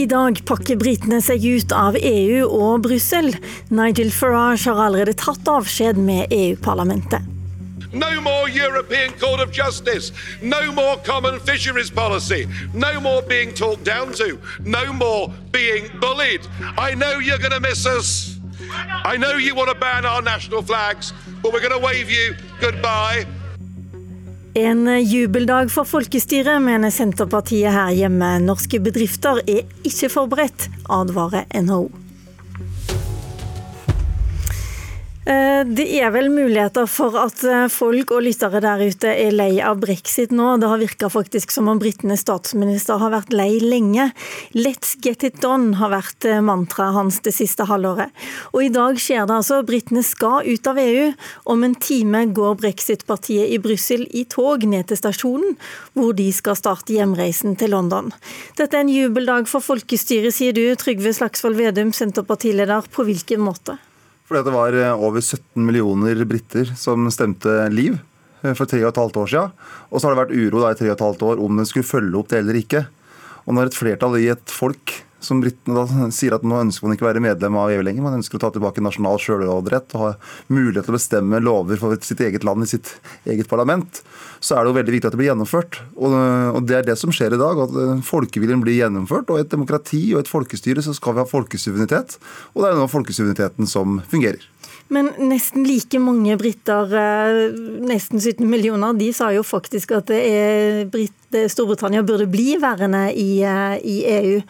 I 0.00 0.06
dag 0.08 0.38
pakker 0.48 0.78
britene 0.80 1.18
seg 1.20 1.42
ut 1.44 1.72
av 1.76 1.96
EU 1.98 2.46
og 2.46 2.86
Brussel. 2.86 3.34
Nigel 3.68 4.08
Farage 4.14 4.70
har 4.70 4.78
allerede 4.86 5.12
tatt 5.20 5.48
avskjed 5.50 5.98
med 6.00 6.32
EU-parlamentet. 6.32 7.26
No 7.92 8.08
more 8.22 8.48
European 8.48 9.12
Court 9.20 9.42
of 9.44 9.52
Justice. 9.52 10.14
No 10.40 10.72
more 10.72 10.96
common 11.04 11.36
fisheries 11.40 11.90
policy. 11.90 12.46
No 12.72 13.00
more 13.00 13.20
being 13.20 13.52
talked 13.52 13.84
down 13.84 14.14
to. 14.14 14.38
No 14.64 14.90
more 14.92 15.28
being 15.52 15.90
bullied. 16.00 16.48
I 16.78 16.94
know 16.94 17.18
you're 17.18 17.42
going 17.42 17.52
to 17.52 17.60
miss 17.60 17.84
us. 17.84 18.38
I 19.04 19.18
know 19.18 19.36
you 19.36 19.54
want 19.54 19.68
to 19.68 19.76
ban 19.76 20.06
our 20.06 20.22
national 20.22 20.62
flags, 20.62 21.12
but 21.42 21.52
we're 21.52 21.66
going 21.68 21.78
to 21.78 21.84
wave 21.84 22.08
you 22.08 22.36
goodbye. 22.60 23.26
En 24.58 24.82
jubeldag 25.06 25.68
for 25.70 25.86
folkestyret, 25.86 26.58
mener 26.62 26.90
Senterpartiet 26.90 27.70
her 27.70 27.92
hjemme. 27.94 28.32
Norske 28.42 28.80
bedrifter 28.82 29.38
er 29.46 29.62
ikke 29.86 30.10
forberedt, 30.10 30.66
advarer 30.90 31.46
NHO. 31.54 31.84
Det 35.30 35.84
er 36.00 36.10
vel 36.10 36.26
muligheter 36.32 36.86
for 36.90 37.14
at 37.20 37.42
eh, 37.46 37.68
folk 37.70 38.10
og 38.14 38.24
lyttere 38.24 38.60
der 38.64 38.80
ute 38.82 39.10
er 39.12 39.34
lei 39.34 39.60
av 39.62 39.78
brexit 39.82 40.32
nå. 40.34 40.56
Det 40.58 40.68
har 40.70 40.80
virka 40.80 41.10
faktisk 41.12 41.52
som 41.54 41.68
om 41.70 41.78
britenes 41.78 42.24
statsminister 42.24 42.98
har 42.98 43.12
vært 43.12 43.34
lei 43.36 43.60
lenge. 43.62 44.08
Let's 44.56 44.96
get 45.04 45.22
it 45.26 45.40
done 45.44 45.76
har 45.78 45.92
vært 45.92 46.26
eh, 46.26 46.40
mantraet 46.42 46.96
hans 46.96 47.20
det 47.26 47.34
siste 47.36 47.66
halvåret. 47.68 48.10
Og 48.54 48.64
i 48.66 48.72
dag 48.74 48.98
skjer 48.98 49.28
det 49.28 49.36
altså. 49.36 49.60
Britene 49.66 50.02
skal 50.06 50.48
ut 50.48 50.70
av 50.70 50.80
EU. 50.82 51.12
Om 51.54 51.68
en 51.68 51.76
time 51.78 52.24
går 52.34 52.56
brexit-partiet 52.64 53.52
i 53.54 53.60
Brussel 53.62 54.06
i 54.10 54.24
tog 54.30 54.64
ned 54.66 54.88
til 54.90 54.98
stasjonen, 54.98 55.54
hvor 55.98 56.16
de 56.16 56.30
skal 56.34 56.58
starte 56.58 56.96
hjemreisen 56.96 57.54
til 57.60 57.74
London. 57.76 58.10
Dette 58.58 58.74
er 58.74 58.86
en 58.86 58.90
jubeldag 58.90 59.46
for 59.50 59.62
folkestyret, 59.62 60.34
sier 60.34 60.56
du, 60.56 60.64
Trygve 60.80 61.14
Slagsvold 61.14 61.60
Vedum, 61.60 61.94
Senterpartileder. 61.94 62.90
På 62.90 63.06
hvilken 63.06 63.44
måte? 63.44 63.78
Fordi 64.30 64.46
det 64.46 64.54
var 64.54 64.76
eh, 64.78 65.02
over 65.02 65.18
17 65.18 65.58
millioner 65.66 66.20
briter 66.22 66.68
som 66.78 67.08
stemte 67.10 67.50
Liv 67.74 67.96
eh, 68.44 68.54
for 68.54 68.62
tre 68.70 68.78
og 68.84 68.92
et 68.92 69.00
halvt 69.02 69.16
år 69.18 69.30
siden. 69.32 69.54
Og 69.90 69.98
så 69.98 70.06
har 70.06 70.14
det 70.14 70.20
vært 70.20 70.36
uro 70.38 70.62
da 70.62 70.70
i 70.70 70.78
tre 70.78 70.86
og 70.86 70.94
et 70.94 71.02
halvt 71.02 71.24
år 71.26 71.42
om 71.42 71.58
den 71.58 71.66
skulle 71.66 71.88
følge 71.88 72.14
opp 72.20 72.30
det 72.30 72.38
eller 72.38 72.60
ikke. 72.60 72.84
Og 73.50 73.56
når 73.56 73.72
et 73.72 73.78
flertall 73.80 74.14
i 74.20 74.28
et 74.30 74.54
folk 74.54 74.94
som 75.24 75.42
britene 75.42 75.76
da 75.76 76.08
sier 76.14 76.34
at 76.36 76.44
nå 76.46 76.58
ønsker 76.64 76.86
man 76.86 76.96
ikke 76.96 77.06
å 77.06 77.10
være 77.10 77.22
medlem 77.24 77.58
av 77.60 77.72
EU 77.74 77.84
lenger. 77.84 78.04
Man 78.04 78.18
ønsker 78.18 78.38
å 78.38 78.42
ta 78.44 78.50
tilbake 78.54 78.84
nasjonal 78.84 79.20
sjølråderett 79.22 79.94
og 79.96 80.04
ha 80.04 80.10
mulighet 80.52 80.88
til 80.88 80.94
å 80.94 80.98
bestemme 80.98 81.42
lover 81.44 81.80
for 81.80 81.96
sitt 82.06 82.22
eget 82.24 82.46
land 82.46 82.64
i 82.64 82.70
sitt 82.70 82.94
eget 83.28 83.50
parlament. 83.50 84.02
Så 84.40 84.56
er 84.56 84.64
det 84.64 84.72
jo 84.72 84.78
veldig 84.78 84.94
viktig 84.94 85.10
at 85.10 85.14
det 85.14 85.20
blir 85.20 85.30
gjennomført. 85.30 85.80
Og, 86.00 86.14
det 86.64 86.78
er 86.78 86.86
det 86.88 86.96
som 86.96 87.12
skjer 87.12 87.36
i 87.36 87.40
dag. 87.40 87.60
At 87.66 87.76
eh, 87.76 88.04
folkeviljen 88.06 88.62
blir 88.64 88.78
gjennomført. 88.78 89.28
Og 89.28 89.40
i 89.40 89.44
et 89.44 89.52
demokrati 89.52 90.00
og 90.14 90.22
et 90.22 90.32
folkestyre 90.32 90.84
så 90.84 90.96
skal 90.96 91.16
vi 91.16 91.22
ha 91.22 91.28
folkesuverenitet. 91.28 92.16
Og 92.54 92.64
det 92.64 92.70
er 92.70 92.80
nå 92.80 92.88
folkesuvereniteten 92.90 93.68
som 93.68 94.00
fungerer. 94.10 94.48
Men 94.90 95.12
nesten 95.30 95.62
like 95.68 95.98
mange 96.02 96.34
briter, 96.38 96.90
eh, 96.98 97.58
nesten 97.86 98.18
17 98.18 98.42
millioner, 98.50 98.96
de 98.98 99.12
sa 99.14 99.30
jo 99.30 99.44
faktisk 99.46 99.92
at 99.94 100.10
Storbritannia 101.52 102.02
burde 102.02 102.26
bli 102.26 102.56
værende 102.58 103.04
i, 103.14 103.42
eh, 103.46 103.76
i, 103.86 103.96
EU. 104.10 104.40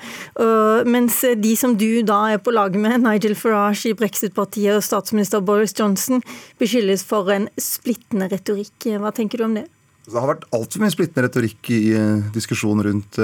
Mens 0.88 1.20
de 1.36 1.56
som 1.56 1.76
du 1.76 2.02
da 2.02 2.32
er 2.32 2.38
på 2.38 2.54
lag 2.56 2.74
med, 2.74 3.02
Nigel 3.04 3.34
Farage 3.36 3.90
i 3.90 3.94
Brexit-partiet 3.94 4.78
og 4.78 4.82
statsminister 4.82 5.44
Boris 5.44 5.76
Johnson, 5.76 6.22
beskyldes 6.58 7.04
for 7.04 7.28
en 7.30 7.48
splittende 7.60 8.30
retorikk. 8.32 8.96
Hva 8.96 9.12
tenker 9.12 9.38
du 9.38 9.44
om 9.44 9.54
det? 9.54 9.66
Det 10.08 10.16
har 10.16 10.32
vært 10.32 10.48
altfor 10.56 10.80
mye 10.80 10.90
splittende 10.90 11.28
retorikk 11.28 11.70
i 11.70 11.92
eh, 11.92 12.30
diskusjonen 12.32 12.86
rundt 12.88 13.20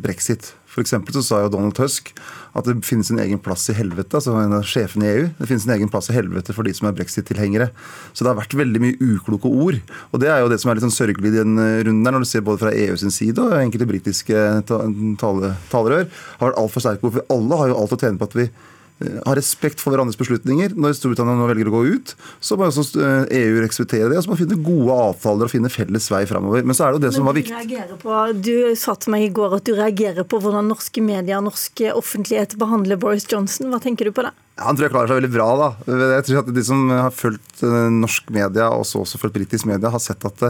brexit. 0.00 0.54
For 0.76 1.16
så 1.16 1.22
sa 1.24 1.38
jo 1.40 1.52
Donald 1.52 1.72
Tusk 1.76 2.12
at 2.56 2.66
det 2.68 2.74
finnes 2.84 3.08
en 3.12 3.20
egen 3.22 3.40
plass 3.40 3.64
i 3.72 3.76
helvete, 3.76 4.16
altså 4.16 4.34
en 4.36 4.54
av 4.58 4.66
sjefene 4.68 5.06
i 5.06 5.12
EU. 5.14 5.24
Det 5.38 5.48
finnes 5.48 5.64
en 5.66 5.74
egen 5.76 5.90
plass 5.92 6.10
i 6.12 6.16
helvete 6.16 6.52
for 6.56 6.68
de 6.68 6.74
som 6.76 6.88
er 6.88 6.96
brexit-tilhengere. 6.96 7.70
Så 8.12 8.24
det 8.24 8.30
har 8.30 8.38
vært 8.38 8.56
veldig 8.56 8.82
mye 8.84 8.98
ukloke 9.00 9.48
ord. 9.48 9.80
Og 10.12 10.22
det 10.22 10.30
er 10.32 10.44
jo 10.44 10.52
det 10.52 10.60
som 10.60 10.72
er 10.72 10.78
litt 10.78 10.86
sånn 10.86 10.94
sørgelig 10.94 11.32
i 11.32 11.36
den 11.38 11.56
runden 11.56 12.04
der, 12.04 12.16
når 12.16 12.24
du 12.24 12.30
ser 12.30 12.44
både 12.46 12.62
fra 12.64 12.74
EU 12.76 12.96
sin 13.00 13.14
side 13.14 13.40
og 13.40 13.56
enkelte 13.58 13.88
britiske 13.88 14.46
talerør, 14.68 16.08
har 16.08 16.50
vært 16.50 16.62
altfor 16.62 16.84
sterke 16.84 17.08
ord. 17.08 17.18
For 17.18 17.36
alle 17.36 17.60
har 17.62 17.72
jo 17.72 17.78
alt 17.82 17.96
å 17.96 18.00
tjene 18.00 18.20
på 18.20 18.28
at 18.30 18.40
vi 18.40 18.48
ha 18.96 19.34
respekt 19.36 19.82
for 19.82 19.92
hverandres 19.92 20.16
beslutninger. 20.16 20.72
Når 20.72 20.94
Storbritannia 20.96 21.36
nå 21.36 21.46
velger 21.50 21.68
å 21.68 21.74
gå 21.74 21.82
ut, 21.98 22.14
så 22.40 22.56
må 22.56 22.68
også 22.70 22.96
EU 22.96 23.26
eh, 23.28 23.58
e 23.58 23.64
respektere 23.64 24.08
det. 24.08 24.16
Og 24.16 24.24
så 24.24 24.30
må 24.30 24.36
man 24.36 24.40
finne 24.40 24.58
gode 24.64 24.96
avtaler 25.10 25.48
og 25.48 25.52
finne 25.52 25.72
felles 25.72 26.08
vei 26.12 26.22
framover. 26.28 26.64
Men 26.64 26.78
så 26.78 26.86
er 26.86 26.94
det 26.94 26.98
jo 26.98 27.04
det 27.04 27.12
som 27.18 27.28
var 27.28 27.36
viktig. 27.36 27.82
På, 28.00 28.22
du 28.32 28.72
sa 28.78 28.96
til 28.96 29.12
meg 29.12 29.26
i 29.26 29.34
går 29.36 29.58
at 29.58 29.68
du 29.68 29.74
reagerer 29.76 30.24
på 30.24 30.40
hvordan 30.40 30.72
norske 30.72 31.04
medier 31.04 31.42
og 31.42 31.50
norsk 31.50 31.84
offentlighet 31.92 32.56
behandler 32.60 33.00
Boris 33.02 33.28
Johnson. 33.28 33.68
Hva 33.74 33.82
tenker 33.84 34.08
du 34.08 34.16
på 34.16 34.24
det? 34.24 34.32
Han 34.64 34.72
tror 34.72 34.88
jeg 34.88 34.94
klarer 34.96 35.12
seg 35.12 35.20
veldig 35.20 35.32
bra. 35.36 35.50
da. 35.60 35.70
Jeg 36.16 36.28
tror 36.30 36.40
at 36.40 36.50
De 36.56 36.66
som 36.72 36.88
har 36.94 37.12
fulgt 37.12 37.68
eh, 37.68 37.78
norsk 38.00 38.32
media, 38.32 38.72
og 38.72 38.88
også 38.88 39.20
fulgt 39.20 39.36
britisk 39.36 39.68
media, 39.68 39.92
har 39.92 40.00
sett 40.00 40.24
at 40.24 40.48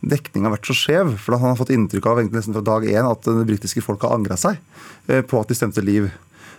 dekninga 0.00 0.46
har 0.46 0.60
vært 0.60 0.70
så 0.70 0.78
skjev. 0.78 1.16
For 1.18 1.34
han 1.34 1.50
har 1.50 1.58
fått 1.58 1.74
inntrykk 1.74 2.06
av 2.06 2.22
egentlig 2.22 2.44
nesten 2.44 2.54
fra 2.54 2.68
dag 2.70 2.86
én 2.86 3.10
at 3.10 3.26
det 3.26 3.48
britiske 3.50 3.82
folk 3.82 4.06
har 4.06 4.14
angra 4.14 4.38
seg 4.38 4.62
på 5.10 5.42
at 5.42 5.50
de 5.50 5.58
stemte 5.58 5.82
Liv. 5.82 6.06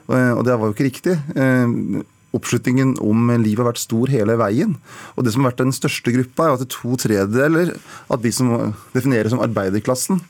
Eh, 0.10 0.34
og 0.34 0.42
det 0.48 0.58
var 0.58 0.70
jo 0.70 0.76
ikke 0.76 0.88
riktig. 0.88 1.18
Eh, 1.36 2.02
oppslutningen 2.32 2.96
om 3.04 3.32
liv 3.44 3.60
har 3.60 3.68
vært 3.68 3.84
stor 3.84 4.12
hele 4.12 4.38
veien. 4.40 4.78
Og 5.16 5.26
det 5.26 5.34
som 5.34 5.44
har 5.44 5.52
vært 5.52 5.66
den 5.66 5.76
største 5.76 6.14
gruppa, 6.16 6.48
er 6.48 6.56
at 6.56 6.72
to 6.72 6.96
tredjedeler 7.00 7.76
av 8.10 8.24
de 8.24 8.32
som 8.34 8.74
defineres 8.96 9.36
som 9.36 9.44
arbeiderklassen 9.44 10.22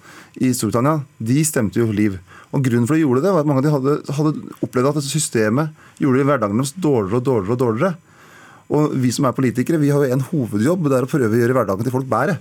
i 0.42 0.52
Storbritannia, 0.56 1.04
de 1.20 1.44
stemte 1.46 1.82
jo 1.82 1.92
liv. 1.94 2.18
Og 2.52 2.64
Grunnen 2.66 2.88
for 2.90 2.98
de 2.98 3.06
gjorde 3.06 3.24
det, 3.24 3.32
var 3.32 3.46
at 3.46 3.50
mange 3.50 3.62
av 3.62 3.68
de 3.68 3.76
hadde, 3.76 4.16
hadde 4.18 4.56
opplevd 4.66 4.90
at 4.90 4.98
dette 5.00 5.12
systemet 5.12 5.76
gjorde 6.02 6.26
hverdagen 6.28 6.60
deres 6.60 6.74
dårligere 6.76 7.22
og 7.22 7.28
dårligere. 7.28 7.54
Og 7.54 7.62
dårligere. 7.66 7.94
Og 8.72 8.94
vi 9.04 9.12
som 9.12 9.28
er 9.28 9.36
politikere, 9.36 9.80
vi 9.82 9.92
har 9.92 10.04
jo 10.06 10.16
en 10.16 10.24
hovedjobb, 10.32 10.88
det 10.88 11.00
er 11.00 11.08
å 11.08 11.12
prøve 11.12 11.36
å 11.36 11.42
gjøre 11.42 11.56
hverdagen 11.58 11.88
til 11.88 11.94
folk 11.94 12.08
bedre. 12.12 12.38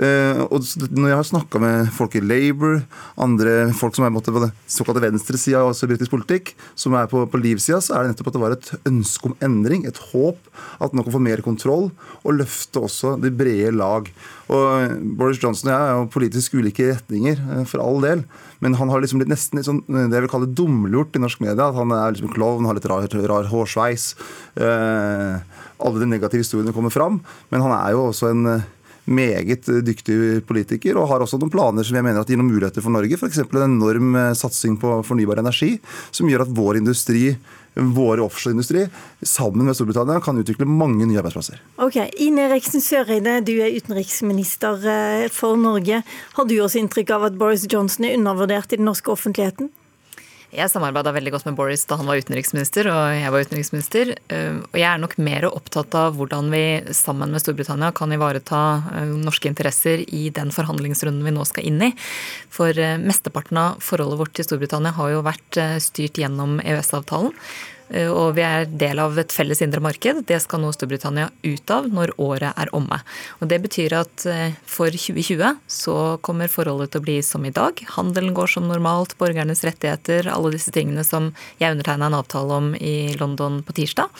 Eh, 0.00 0.40
og 0.48 0.64
når 0.88 1.10
jeg 1.10 1.18
har 1.18 1.28
snakka 1.28 1.60
med 1.60 1.90
folk 1.92 2.14
i 2.16 2.22
Labour, 2.24 2.80
andre 3.20 3.72
folk 3.76 3.96
som 3.96 4.06
er 4.06 4.14
på 4.14 4.22
den 4.24 4.52
såkalte 4.70 5.02
venstresida 5.04 5.64
i 5.68 5.90
britisk 5.90 6.14
politikk, 6.14 6.54
som 6.74 6.96
er 6.96 7.10
på, 7.10 7.24
på 7.28 7.40
livsida, 7.40 7.80
så 7.84 7.96
er 7.96 8.04
det 8.06 8.14
nettopp 8.14 8.30
at 8.30 8.38
det 8.38 8.44
var 8.44 8.56
et 8.56 8.70
ønske 8.88 9.28
om 9.28 9.36
endring, 9.44 9.86
et 9.86 10.00
håp. 10.12 10.40
At 10.82 10.94
man 10.96 11.04
kan 11.04 11.16
få 11.16 11.22
mer 11.22 11.42
kontroll, 11.44 11.90
og 12.22 12.38
løfte 12.38 12.80
også 12.80 13.16
de 13.22 13.32
brede 13.34 13.74
lag. 13.76 14.08
Og 14.52 14.64
eh, 14.82 14.96
Boris 15.18 15.40
Johnson 15.42 15.70
og 15.70 15.74
jeg 15.74 15.82
er 15.82 15.98
jo 15.98 16.10
politisk 16.12 16.56
ulike 16.56 16.88
retninger, 16.94 17.44
eh, 17.52 17.64
for 17.68 17.84
all 17.84 18.00
del. 18.04 18.24
Men 18.64 18.76
han 18.78 18.92
har 18.92 19.02
liksom 19.02 19.20
blitt 19.20 19.32
nesten 19.32 19.58
litt 19.58 19.68
sånn, 19.68 19.82
det 19.88 20.08
jeg 20.08 20.24
vil 20.24 20.32
kalle 20.32 20.52
dumlurt 20.56 21.16
i 21.18 21.22
norsk 21.22 21.42
media. 21.44 21.68
At 21.68 21.78
han 21.78 21.92
er 21.96 22.14
liksom 22.14 22.32
klovn, 22.32 22.68
har 22.68 22.78
litt 22.78 22.88
rar, 22.88 23.08
rar 23.32 23.50
hårsveis. 23.50 24.12
Eh, 24.56 25.42
alle 25.82 25.98
de 25.98 26.08
negative 26.08 26.44
historiene 26.44 26.74
kommer 26.74 26.94
fram. 26.94 27.20
Men 27.50 27.64
han 27.64 27.74
er 27.76 27.96
jo 27.96 28.06
også 28.10 28.30
en 28.30 28.62
meget 29.04 29.66
dyktig 29.82 30.44
politiker, 30.46 30.98
og 30.98 31.08
har 31.10 31.24
også 31.24 31.40
noen 31.40 31.52
planer 31.52 31.86
som 31.86 31.98
jeg 31.98 32.06
mener 32.06 32.22
at 32.22 32.30
gir 32.30 32.38
noen 32.38 32.52
muligheter 32.52 32.84
for 32.84 32.94
Norge. 32.94 33.18
F.eks. 33.18 33.42
en 33.42 33.64
enorm 33.66 34.14
eh, 34.18 34.30
satsing 34.38 34.78
på 34.82 35.00
fornybar 35.06 35.42
energi, 35.42 35.74
som 36.14 36.30
gjør 36.30 36.46
at 36.46 36.54
vår 36.56 36.80
industri 36.82 37.32
vår 37.74 38.20
offshoreindustri 38.20 38.86
sammen 39.24 39.66
med 39.66 39.76
Storbritannia 39.76 40.20
kan 40.20 40.36
utvikle 40.36 40.66
mange 40.68 41.06
nye 41.08 41.20
arbeidsplasser. 41.22 41.60
Ok, 41.80 41.96
Ine 42.20 42.46
Eriksen 42.50 42.84
Søreide, 42.84 43.38
du 43.46 43.54
er 43.64 43.72
utenriksminister 43.72 44.84
eh, 44.84 45.28
for 45.32 45.56
Norge. 45.56 46.02
Har 46.36 46.48
du 46.48 46.58
også 46.60 46.82
inntrykk 46.82 47.14
av 47.16 47.30
at 47.30 47.38
Boris 47.40 47.64
Johnson 47.64 48.08
er 48.08 48.18
undervurdert 48.18 48.74
i 48.74 48.80
den 48.80 48.88
norske 48.90 49.12
offentligheten? 49.12 49.72
Jeg 50.52 50.68
samarbeida 50.68 51.14
veldig 51.16 51.30
godt 51.32 51.46
med 51.48 51.56
Boris 51.56 51.86
da 51.88 51.96
han 51.96 52.08
var 52.10 52.20
utenriksminister 52.20 52.90
og 52.92 53.14
jeg 53.16 53.32
var 53.32 53.46
utenriksminister. 53.46 54.10
Og 54.68 54.76
jeg 54.76 54.84
er 54.84 55.00
nok 55.00 55.16
mer 55.24 55.46
opptatt 55.48 55.96
av 55.96 56.18
hvordan 56.18 56.50
vi 56.52 56.64
sammen 56.92 57.32
med 57.32 57.40
Storbritannia 57.40 57.88
kan 57.96 58.12
ivareta 58.12 58.60
norske 59.16 59.48
interesser 59.48 60.04
i 60.12 60.26
den 60.34 60.52
forhandlingsrunden 60.52 61.24
vi 61.24 61.32
nå 61.32 61.46
skal 61.48 61.70
inn 61.70 61.80
i. 61.88 61.90
For 62.52 62.76
eh, 62.76 62.98
mesteparten 63.00 63.62
av 63.62 63.80
forholdet 63.80 64.20
vårt 64.20 64.36
til 64.36 64.50
Storbritannia 64.50 64.92
har 64.98 65.14
jo 65.14 65.24
vært 65.24 65.60
styrt 65.80 66.20
gjennom 66.20 66.60
EØS-avtalen. 66.60 67.32
Eh, 67.92 68.08
og 68.08 68.36
vi 68.38 68.44
er 68.46 68.66
del 68.66 69.00
av 69.02 69.18
et 69.20 69.34
felles 69.34 69.60
indre 69.64 69.82
marked. 69.84 70.24
Det 70.28 70.38
skal 70.42 70.62
nå 70.62 70.72
Storbritannia 70.74 71.28
ut 71.44 71.74
av 71.74 71.88
når 71.92 72.14
året 72.22 72.56
er 72.56 72.72
omme. 72.76 72.98
Og 73.40 73.50
Det 73.52 73.60
betyr 73.66 73.96
at 74.00 74.26
eh, 74.30 74.56
for 74.66 74.90
2020 74.92 75.60
så 75.68 75.96
kommer 76.24 76.52
forholdet 76.52 76.94
til 76.94 77.02
å 77.02 77.06
bli 77.06 77.18
som 77.26 77.44
i 77.44 77.54
dag. 77.54 77.78
Handelen 77.96 78.34
går 78.36 78.54
som 78.54 78.68
normalt, 78.70 79.16
borgernes 79.20 79.64
rettigheter, 79.66 80.30
alle 80.32 80.54
disse 80.54 80.72
tingene 80.74 81.04
som 81.06 81.32
jeg 81.60 81.76
undertegna 81.76 82.08
en 82.08 82.20
avtale 82.22 82.58
om 82.58 82.74
i 82.76 83.14
London 83.20 83.60
på 83.66 83.76
tirsdag. 83.76 84.10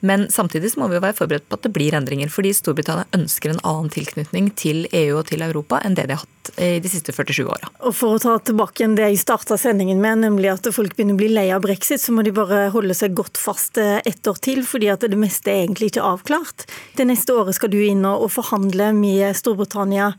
Men 0.00 0.28
samtidig 0.32 0.72
så 0.72 0.82
må 0.82 0.90
vi 0.90 0.98
jo 0.98 1.04
være 1.04 1.16
forberedt 1.16 1.48
på 1.48 1.58
at 1.58 1.66
det 1.66 1.74
blir 1.76 1.96
endringer. 1.96 2.32
Fordi 2.32 2.52
Storbritannia 2.56 3.06
ønsker 3.16 3.54
en 3.54 3.62
annen 3.62 3.92
tilknytning 3.94 4.50
til 4.58 4.84
EU 4.92 5.20
og 5.20 5.28
til 5.30 5.44
Europa 5.46 5.80
enn 5.84 5.96
det 5.96 6.08
de 6.10 6.16
har 6.16 6.24
hatt 6.24 6.32
i 6.62 6.76
de 6.78 6.90
siste 6.90 7.10
47 7.10 7.42
åra. 7.42 7.70
Og 7.88 7.94
for 7.96 8.16
å 8.16 8.20
ta 8.22 8.36
tilbake 8.38 8.82
igjen 8.82 8.94
det 8.98 9.08
jeg 9.08 9.22
starta 9.24 9.56
sendingen 9.58 9.98
med, 10.02 10.20
nemlig 10.22 10.52
at 10.52 10.68
folk 10.74 10.94
begynner 10.94 11.16
å 11.16 11.20
bli 11.20 11.30
lei 11.32 11.48
av 11.54 11.64
brexit, 11.64 11.98
så 12.02 12.14
må 12.14 12.22
de 12.22 12.34
bare 12.36 12.68
holde 12.74 12.94
seg 12.94 13.16
godt 13.18 13.40
fast 13.40 13.80
et 13.82 14.16
ett 14.16 14.30
år 14.30 14.38
til, 14.42 14.62
fordi 14.66 14.88
at 14.90 15.04
det 15.06 15.18
meste 15.18 15.50
er 15.50 15.64
egentlig 15.64 15.92
ikke 15.92 16.04
avklart. 16.06 16.66
Det 16.96 17.06
neste 17.06 17.34
året 17.34 17.56
skal 17.56 17.70
du 17.72 17.78
inn 17.82 18.04
og 18.08 18.28
forhandle 18.34 18.92
med 18.96 19.36
Storbritannia 19.36 20.12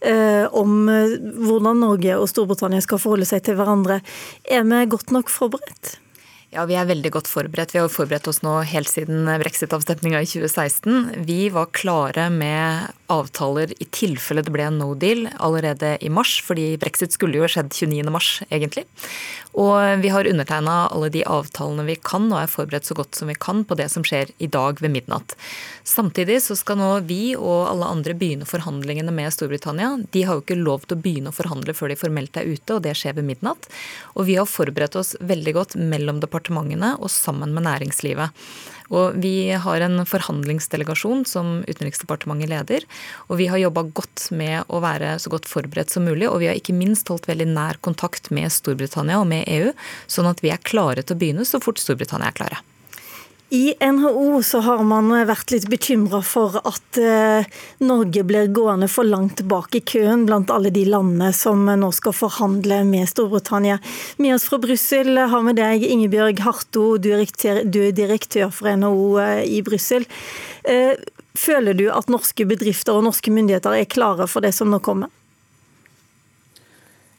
eh, 0.00 0.46
om 0.50 0.88
eh, 0.90 1.18
hvordan 1.18 1.82
Norge 1.82 2.16
og 2.18 2.30
Storbritannia 2.30 2.82
skal 2.82 3.02
forholde 3.02 3.28
seg 3.28 3.44
til 3.46 3.58
hverandre. 3.58 4.00
Er 4.44 4.64
vi 4.66 4.86
godt 4.90 5.12
nok 5.14 5.30
forberedt? 5.32 5.98
Ja, 6.52 6.66
Vi 6.68 6.76
er 6.76 6.84
veldig 6.84 7.14
godt 7.14 7.30
forberedt. 7.32 7.72
Vi 7.72 7.80
har 7.80 7.88
forberedt 7.88 8.28
oss 8.28 8.42
nå 8.44 8.58
helt 8.68 8.90
siden 8.90 9.24
brexit-avstemninga 9.40 10.20
i 10.20 10.28
2016. 10.28 11.24
Vi 11.24 11.46
var 11.54 11.70
klare 11.72 12.28
med 12.30 12.92
avtaler 13.12 13.74
i 13.82 13.86
tilfelle 13.92 14.42
det 14.44 14.52
ble 14.54 14.64
en 14.66 14.80
no 14.80 14.92
deal 14.98 15.26
allerede 15.36 15.94
i 16.00 16.10
mars, 16.12 16.38
fordi 16.44 16.72
brexit 16.80 17.14
skulle 17.14 17.38
jo 17.38 17.48
skjedd 17.50 17.70
29. 17.72 18.10
mars, 18.12 18.30
egentlig. 18.48 18.86
Og 19.52 20.00
vi 20.00 20.08
har 20.12 20.28
undertegna 20.28 20.86
alle 20.88 21.10
de 21.12 21.24
avtalene 21.28 21.84
vi 21.84 21.98
kan, 22.00 22.30
og 22.32 22.40
er 22.40 22.50
forberedt 22.50 22.88
så 22.88 22.96
godt 22.96 23.18
som 23.18 23.28
vi 23.28 23.36
kan 23.36 23.62
på 23.68 23.76
det 23.78 23.90
som 23.92 24.04
skjer 24.06 24.32
i 24.40 24.48
dag 24.48 24.80
ved 24.80 24.94
midnatt. 24.94 25.36
Samtidig 25.84 26.38
så 26.44 26.56
skal 26.56 26.80
nå 26.80 26.90
vi 27.08 27.34
og 27.36 27.68
alle 27.68 27.90
andre 27.92 28.16
begynne 28.16 28.48
forhandlingene 28.48 29.12
med 29.14 29.32
Storbritannia. 29.34 29.94
De 30.14 30.24
har 30.24 30.38
jo 30.38 30.44
ikke 30.44 30.60
lov 30.60 30.86
til 30.86 30.96
å 30.96 31.02
begynne 31.04 31.32
å 31.32 31.36
forhandle 31.36 31.76
før 31.76 31.92
de 31.92 32.00
formelt 32.00 32.38
er 32.40 32.48
ute, 32.48 32.78
og 32.78 32.84
det 32.86 32.96
skjer 32.98 33.18
ved 33.18 33.28
midnatt. 33.28 33.68
Og 34.16 34.28
vi 34.30 34.38
har 34.40 34.48
forberedt 34.48 34.96
oss 35.00 35.14
veldig 35.20 35.56
godt 35.58 35.76
mellom 35.80 36.22
departementene 36.24 36.94
og 36.98 37.12
sammen 37.12 37.52
med 37.52 37.68
næringslivet. 37.68 38.32
Og 38.92 39.16
vi 39.22 39.52
har 39.64 39.84
en 39.84 40.02
forhandlingsdelegasjon 40.08 41.24
som 41.28 41.60
Utenriksdepartementet 41.68 42.50
leder. 42.52 42.86
Og 43.28 43.40
vi 43.40 43.48
har 43.52 43.62
jobba 43.62 43.86
godt 43.88 44.28
med 44.36 44.68
å 44.68 44.82
være 44.84 45.14
så 45.22 45.32
godt 45.32 45.48
forberedt 45.50 45.94
som 45.94 46.04
mulig. 46.08 46.28
Og 46.28 46.42
vi 46.42 46.50
har 46.50 46.58
ikke 46.58 46.76
minst 46.76 47.08
holdt 47.12 47.30
veldig 47.30 47.48
nær 47.54 47.80
kontakt 47.84 48.30
med 48.34 48.52
Storbritannia 48.52 49.20
og 49.22 49.30
med 49.32 49.48
EU, 49.48 49.72
sånn 50.10 50.28
at 50.30 50.44
vi 50.44 50.52
er 50.52 50.62
klare 50.62 51.04
til 51.04 51.16
å 51.16 51.22
begynne 51.22 51.48
så 51.48 51.62
fort 51.62 51.80
Storbritannia 51.80 52.30
er 52.30 52.38
klare. 52.42 52.60
I 53.52 53.74
NHO 53.80 54.42
så 54.42 54.62
har 54.64 54.80
man 54.88 55.10
vært 55.28 55.52
litt 55.52 55.66
bekymra 55.68 56.22
for 56.24 56.54
at 56.64 56.96
eh, 56.96 57.44
Norge 57.84 58.22
blir 58.24 58.48
gående 58.48 58.88
for 58.88 59.04
langt 59.04 59.42
bak 59.44 59.76
i 59.76 59.82
køen 59.84 60.22
blant 60.24 60.48
alle 60.48 60.72
de 60.72 60.86
landene 60.88 61.28
som 61.36 61.68
nå 61.68 61.90
skal 61.92 62.16
forhandle 62.16 62.78
med 62.88 63.10
Storbritannia. 63.12 63.76
Med 64.16 64.38
oss 64.38 64.48
fra 64.48 64.56
Brussel 64.62 65.20
har 65.20 65.44
vi 65.50 65.56
deg, 65.60 65.84
Ingebjørg 65.84 66.40
Harto, 66.46 66.86
du 66.96 67.10
er 67.12 67.92
direktør 67.92 68.48
for 68.56 68.72
NHO 68.72 69.08
eh, 69.20 69.44
i 69.44 69.60
Brussel. 69.66 70.08
Eh, 70.64 70.96
føler 71.36 71.76
du 71.76 71.90
at 71.92 72.08
norske 72.08 72.48
bedrifter 72.48 72.96
og 72.96 73.04
norske 73.10 73.36
myndigheter 73.36 73.76
er 73.76 73.84
klare 73.84 74.32
for 74.32 74.40
det 74.40 74.56
som 74.56 74.72
nå 74.72 74.80
kommer? 74.80 75.12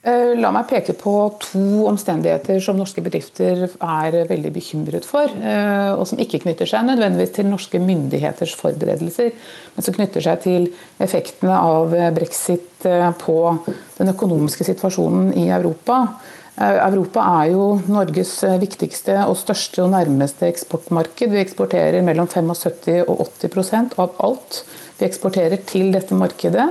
Eh, 0.04 0.34
la 0.36 0.50
meg 0.52 0.66
peke 0.68 0.92
på 1.00 1.12
to 1.40 1.86
omstendigheter 1.88 2.58
som 2.60 2.76
norske 2.76 3.00
bedrifter 3.06 3.70
er 3.72 4.18
veldig 4.28 4.50
bekymret 4.52 5.06
for, 5.08 5.32
eh, 5.32 5.92
og 5.96 6.04
som 6.10 6.20
ikke 6.20 6.42
knytter 6.44 6.68
seg 6.68 6.84
nødvendigvis 6.90 7.32
til 7.38 7.48
norske 7.48 7.80
myndigheters 7.80 8.52
forberedelser, 8.60 9.32
men 9.32 9.86
som 9.86 9.96
knytter 9.96 10.26
seg 10.26 10.42
til 10.44 10.68
effektene 11.00 11.56
av 11.56 11.96
brexit 12.18 12.84
eh, 12.84 13.12
på 13.16 13.38
den 13.96 14.12
økonomiske 14.12 14.68
situasjonen 14.68 15.32
i 15.40 15.48
Europa. 15.48 16.20
Europa 16.60 17.24
er 17.42 17.54
jo 17.54 17.80
Norges 17.88 18.44
viktigste 18.62 19.16
og 19.24 19.40
største 19.40 19.82
og 19.82 19.90
nærmeste 19.96 20.46
eksportmarked. 20.52 21.32
Vi 21.32 21.42
eksporterer 21.42 22.04
mellom 22.06 22.28
75 22.28 23.08
og 23.08 23.24
80% 23.40 23.96
av 23.98 24.20
alt 24.20 24.66
vi 25.00 25.08
eksporterer 25.08 25.64
til 25.66 25.90
dette 25.96 26.14
markedet. 26.14 26.68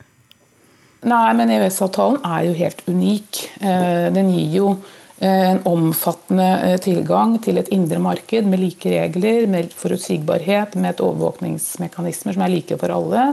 Nei, 1.02 1.28
men 1.38 1.50
EØS-avtalen 1.50 2.20
er 2.26 2.48
jo 2.48 2.56
helt 2.58 2.82
unik. 2.86 3.42
Eh, 3.60 4.08
den 4.14 4.30
gir 4.34 4.58
jo 4.58 4.66
eh, 4.75 4.98
en 5.22 5.60
omfattende 5.70 6.78
tilgang 6.82 7.36
til 7.44 7.60
et 7.60 7.69
indre 7.70 8.00
marked 8.02 8.46
med 8.50 8.58
like 8.58 8.90
regler, 8.90 9.44
med 9.46 9.70
forutsigbarhet, 9.78 10.74
med 10.74 10.96
et 10.96 11.02
overvåkningsmekanismer 11.04 12.34
som 12.34 12.42
er 12.42 12.50
like 12.50 12.78
for 12.80 12.90
alle. 12.90 13.28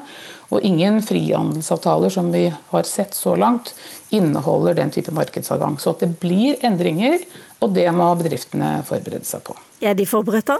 Og 0.53 0.61
ingen 0.65 1.01
frihandelsavtaler 1.05 2.13
som 2.13 2.29
vi 2.33 2.45
har 2.51 2.85
sett 2.85 3.17
så 3.17 3.33
langt, 3.35 3.73
inneholder 4.13 4.77
den 4.77 4.93
type 4.93 5.13
markedsadgang. 5.17 5.79
Så 5.81 5.95
at 5.95 6.05
det 6.05 6.11
blir 6.21 6.61
endringer, 6.65 7.25
og 7.59 7.73
det 7.73 7.87
må 7.97 8.11
bedriftene 8.21 8.79
forberede 8.85 9.25
seg 9.25 9.41
på. 9.49 9.57
Er 9.81 9.97
de 9.97 10.05
forberedt 10.09 10.53
da? 10.53 10.59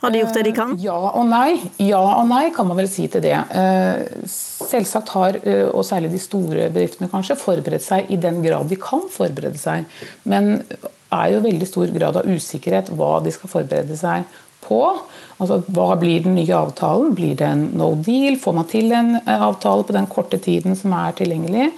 Har 0.00 0.10
de 0.10 0.22
gjort 0.22 0.36
det 0.38 0.44
de 0.46 0.52
kan? 0.56 0.76
Ja 0.80 0.96
og 1.10 1.26
nei. 1.28 1.60
Ja 1.82 2.00
og 2.00 2.28
nei 2.30 2.46
kan 2.56 2.68
man 2.68 2.78
vel 2.80 2.88
si 2.88 3.04
til 3.12 3.24
det. 3.24 3.36
Eh, 3.36 4.24
selvsagt 4.24 5.12
har, 5.12 5.36
eh, 5.44 5.66
og 5.68 5.84
særlig 5.84 6.12
de 6.14 6.22
store 6.22 6.70
bedriftene 6.72 7.10
kanskje, 7.12 7.36
forberedt 7.40 7.84
seg 7.84 8.08
i 8.08 8.16
den 8.20 8.40
grad 8.44 8.70
de 8.70 8.80
kan 8.80 9.04
forberede 9.12 9.60
seg. 9.60 9.84
Men 10.24 10.62
er 11.10 11.34
jo 11.34 11.42
veldig 11.44 11.68
stor 11.68 11.90
grad 11.92 12.16
av 12.20 12.28
usikkerhet 12.30 12.92
hva 12.96 13.18
de 13.24 13.32
skal 13.34 13.52
forberede 13.52 13.96
seg 13.98 14.24
på. 14.64 14.80
Altså, 15.40 15.60
Hva 15.72 15.94
blir 16.00 16.24
den 16.24 16.36
nye 16.38 16.56
avtalen? 16.56 17.14
Blir 17.16 17.36
det 17.36 17.48
en 17.48 17.66
no 17.80 17.94
deal? 17.96 18.38
Får 18.40 18.56
man 18.56 18.68
til 18.70 18.92
en 18.96 19.16
eh, 19.20 19.36
avtale 19.36 19.84
på 19.84 19.96
den 19.96 20.08
korte 20.10 20.40
tiden 20.40 20.76
som 20.78 20.94
er 20.96 21.16
tilgjengelig? 21.18 21.70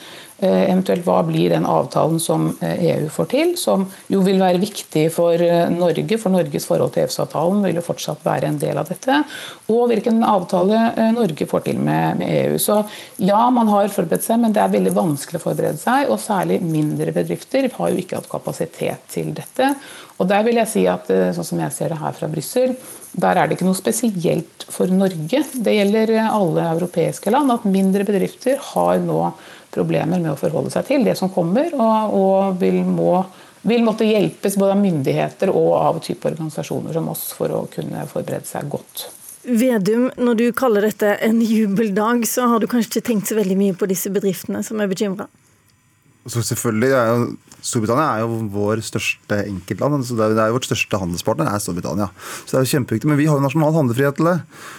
Eh, 0.42 0.64
eventuelt 0.72 1.04
hva 1.06 1.20
blir 1.22 1.52
den 1.52 1.62
avtalen 1.70 2.18
som 2.18 2.48
EU 2.50 2.64
eh, 2.66 3.04
e 3.04 3.10
får 3.14 3.28
til, 3.30 3.50
som 3.60 3.84
jo 4.10 4.24
vil 4.26 4.40
være 4.42 4.58
viktig 4.58 5.04
for 5.14 5.38
Norge, 5.70 6.18
for 6.18 6.34
Norges 6.34 6.66
forhold 6.66 6.90
til 6.96 7.04
EØS-avtalen 7.04 7.60
vil 7.62 7.78
jo 7.78 7.84
fortsatt 7.86 8.24
være 8.26 8.50
en 8.50 8.58
del 8.58 8.80
av 8.80 8.90
dette. 8.90 9.20
Og 9.70 9.84
hvilken 9.92 10.18
avtale 10.26 11.12
Norge 11.14 11.46
får 11.46 11.62
til 11.68 11.78
med, 11.78 12.24
EU. 12.26 12.58
Så 12.58 12.80
ja, 13.22 13.38
man 13.54 13.70
har 13.70 13.92
forberedt 13.94 14.26
seg, 14.26 14.40
men 14.42 14.56
det 14.56 14.64
er 14.64 14.74
veldig 14.74 14.94
vanskelig 14.96 15.38
å 15.38 15.44
forberede 15.44 15.78
seg. 15.78 16.10
Og 16.10 16.18
særlig 16.22 16.58
mindre 16.66 17.14
bedrifter 17.14 17.70
har 17.76 17.92
jo 17.92 18.02
ikke 18.02 18.18
hatt 18.18 18.30
kapasitet 18.32 19.06
til 19.14 19.30
dette. 19.38 19.70
Og 20.18 20.26
der 20.30 20.42
vil 20.46 20.58
jeg 20.58 20.70
si 20.74 20.84
at 20.90 21.06
sånn 21.38 21.50
som 21.52 21.62
jeg 21.62 21.74
ser 21.74 21.94
det 21.94 22.02
her 22.02 22.18
fra 22.18 22.30
Brussel, 22.30 22.74
der 23.12 23.38
er 23.38 23.46
det 23.46 23.58
ikke 23.58 23.70
noe 23.70 23.78
spesielt 23.78 24.66
for 24.72 24.90
Norge. 24.90 25.42
Det 25.54 25.78
gjelder 25.78 26.16
alle 26.24 26.68
europeiske 26.74 27.30
land 27.30 27.52
at 27.54 27.66
mindre 27.68 28.06
bedrifter 28.08 28.58
har 28.72 29.02
nå 29.02 29.24
problemer 29.72 30.20
med 30.20 30.34
å 30.34 30.38
forholde 30.38 30.72
seg 30.74 30.86
til 30.88 31.06
det 31.06 31.16
som 31.18 31.32
kommer, 31.32 31.72
og, 31.74 32.14
og 32.18 32.60
vil, 32.60 32.82
må, 32.86 33.24
vil, 33.66 33.82
måtte 33.86 34.08
hjelpes 34.08 34.58
både 34.60 34.76
av 34.76 34.82
myndigheter 34.84 35.52
og 35.52 35.72
av 35.80 36.00
type 36.04 36.28
organisasjoner 36.30 36.96
som 36.96 37.10
oss 37.12 37.28
for 37.36 37.54
å 37.56 37.64
kunne 37.72 38.06
forberede 38.10 38.48
seg 38.48 38.70
godt. 38.72 39.08
Vedum, 39.42 40.06
når 40.22 40.38
du 40.38 40.44
kaller 40.54 40.86
dette 40.86 41.16
en 41.26 41.40
jubeldag, 41.42 42.28
så 42.30 42.46
har 42.52 42.62
du 42.62 42.68
kanskje 42.70 43.00
ikke 43.00 43.08
tenkt 43.08 43.32
så 43.32 43.38
veldig 43.40 43.58
mye 43.58 43.78
på 43.78 43.88
disse 43.90 44.12
bedriftene 44.14 44.62
som 44.62 44.78
er 44.82 44.90
bekymra? 44.92 45.26
Så 46.30 46.42
selvfølgelig 46.46 46.94
er 46.94 47.08
jo 47.10 47.32
Storbritannia 47.62 48.16
er 48.16 48.24
jo 48.24 48.40
vår 48.50 48.80
største 48.82 49.36
enkeltland. 49.46 50.02
så 50.04 50.16
Det 50.18 50.24
er, 50.24 50.34
det 50.34 50.42
er 50.42 50.50
jo 50.50 50.56
vårt 50.56 50.66
største 50.66 50.98
handelspartner 50.98 51.46
er 51.46 51.60
Storbritannia. 51.62 52.08
Så 52.42 52.50
det 52.50 52.58
er 52.58 52.64
jo 52.66 52.72
kjempeviktig, 52.74 53.06
Men 53.06 53.18
vi 53.20 53.26
har 53.30 53.38
jo 53.38 53.44
nasjonal 53.44 53.76
handlefrihet 53.76 54.18
til 54.18 54.26
det. 54.26 54.38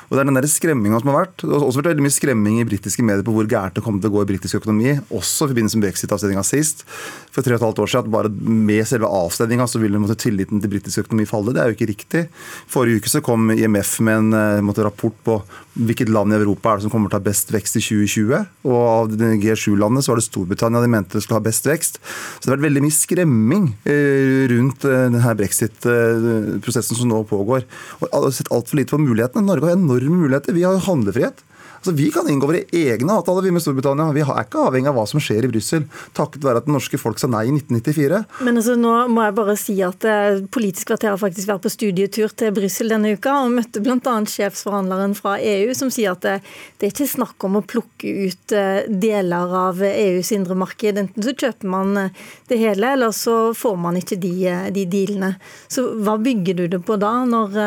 Og 0.09 0.11
det 0.11 0.19
er 0.19 0.27
den 0.27 0.35
der 0.35 0.47
skremminga 0.51 0.99
som 0.99 1.11
har 1.13 1.21
vært. 1.23 1.37
Det 1.39 1.47
har 1.47 1.63
også 1.63 1.79
vært 1.79 1.93
veldig 1.93 2.03
mye 2.03 2.17
skremming 2.17 2.59
i 2.59 2.67
britiske 2.67 3.05
medier 3.07 3.23
på 3.23 3.35
hvor 3.35 3.47
gærent 3.47 3.79
det 3.79 3.83
kommer 3.85 4.03
til 4.03 4.11
å 4.11 4.15
gå 4.17 4.25
i 4.25 4.29
britisk 4.33 4.59
økonomi. 4.59 4.97
Også 5.15 5.47
i 5.47 5.53
forbindelse 5.53 5.79
med 5.79 5.87
brexit-avstemninga 5.87 6.43
sist. 6.43 6.83
For 7.31 7.39
tre 7.39 7.55
og 7.55 7.61
et 7.61 7.67
halvt 7.69 7.81
år 7.85 7.93
siden 7.93 8.03
at 8.03 8.15
bare 8.17 8.33
med 8.67 8.83
selve 8.91 9.07
avstemninga 9.07 9.69
så 9.71 9.79
ville 9.79 10.03
måtte, 10.03 10.19
tilliten 10.19 10.59
til 10.59 10.75
britisk 10.75 11.05
økonomi 11.05 11.27
falle. 11.29 11.55
Det 11.55 11.63
er 11.63 11.71
jo 11.71 11.77
ikke 11.77 11.91
riktig. 11.93 12.25
Forrige 12.67 12.99
uke 12.99 13.13
så 13.15 13.23
kom 13.23 13.47
IMF 13.55 13.95
med 14.03 14.25
en 14.25 14.39
eh, 14.41 14.63
måtte, 14.63 14.83
rapport 14.83 15.15
på 15.23 15.39
hvilket 15.73 16.11
land 16.13 16.33
i 16.33 16.37
Europa 16.37 16.71
er 16.71 16.79
det 16.79 16.85
som 16.85 16.93
kommer 16.93 17.09
til 17.09 17.17
å 17.17 17.21
ha 17.21 17.25
best 17.25 17.49
vekst 17.53 17.79
i 17.79 17.83
2020. 17.83 18.49
Og 18.69 18.75
av 18.79 19.13
G7-landene 19.41 20.03
så 20.05 20.13
var 20.13 20.21
det 20.21 20.25
Storbritannia 20.27 20.83
de 20.83 20.91
mente 20.93 21.17
det 21.17 21.23
skulle 21.25 21.39
ha 21.39 21.45
best 21.47 21.69
vekst. 21.69 21.97
Så 22.03 22.45
det 22.45 22.51
har 22.51 22.57
vært 22.57 22.67
veldig 22.67 22.83
mye 22.85 22.97
skremming 22.97 23.65
eh, 23.89 24.43
rundt 24.53 24.85
eh, 24.89 25.07
denne 25.07 25.37
brexit-prosessen 25.39 26.99
som 26.99 27.09
nå 27.09 27.23
pågår. 27.29 27.65
Og 28.01 28.13
har 28.13 28.29
sett 28.35 28.51
altfor 28.53 28.79
lite 28.79 28.93
på 28.93 29.01
mulighetene. 29.01 29.47
Norge 29.47 29.71
har 29.71 29.79
enorme 29.79 30.21
muligheter. 30.25 30.55
Vi 30.57 30.67
har 30.67 30.77
handlefrihet. 30.85 31.41
Altså, 31.83 31.97
vi 31.99 32.05
kan 32.15 32.29
inngå 32.31 32.47
våre 32.47 32.61
egne 32.71 33.11
avtaler 33.11 33.43
vi 33.43 33.51
med 33.51 33.59
Storbritannia. 33.59 34.13
Vi 34.15 34.21
er 34.23 34.37
ikke 34.45 34.61
avhengig 34.69 34.87
av 34.87 34.95
hva 34.95 35.03
som 35.09 35.19
skjer 35.19 35.43
i 35.43 35.49
Brussel, 35.51 35.83
takket 36.15 36.45
være 36.45 36.61
at 36.61 36.67
det 36.69 36.71
norske 36.71 36.95
folk 36.95 37.19
sa 37.19 37.27
nei 37.27 37.41
i 37.49 37.51
1994. 37.57 38.21
Men 38.47 38.59
altså, 38.61 38.77
nå 38.79 38.93
må 39.11 39.25
jeg 39.25 39.35
bare 39.35 39.55
si 39.59 39.75
at 39.83 40.07
eh, 40.07 40.39
Politisk 40.53 40.93
kvarter 40.93 41.11
har 41.11 41.19
faktisk 41.19 41.49
vært 41.49 41.65
på 41.65 41.71
studietur 41.73 42.31
til 42.39 42.53
Brussel 42.55 42.93
denne 42.93 43.11
uka 43.17 43.33
og 43.41 43.51
møtte 43.57 43.81
bl.a. 43.83 44.13
sjefsforhandleren 44.31 45.11
fra 45.17 45.33
EU, 45.43 45.73
som 45.75 45.91
sier 45.91 46.13
at 46.15 46.23
det, 46.23 46.37
det, 46.77 46.87
er 46.87 46.93
ikke 46.93 47.09
snakk 47.17 47.47
om 47.49 47.59
å 47.59 47.63
plukke 47.67 48.13
ut 48.29 48.55
eh, 48.55 48.87
deler 48.87 49.57
av 49.65 49.83
EUs 49.83 50.31
indre 50.37 50.55
marked. 50.55 51.01
Enten 51.03 51.27
så 51.27 51.35
kjøper 51.35 51.73
man 51.75 51.99
eh, 52.05 52.23
det 52.47 52.61
hele, 52.63 52.93
eller 52.95 53.11
så 53.11 53.51
får 53.59 53.75
man 53.89 53.99
ikke 53.99 54.21
de, 54.23 54.37
de 54.71 54.87
dealene. 54.87 55.33
Så 55.67 55.89
hva 55.99 56.15
bygger 56.15 56.61
du 56.61 56.65
det 56.77 56.81
på 56.87 56.95
da, 57.01 57.11
når, 57.27 57.59